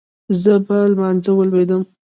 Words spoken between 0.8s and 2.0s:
لمانځه وليدم.